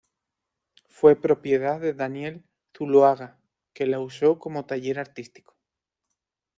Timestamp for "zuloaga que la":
2.75-3.99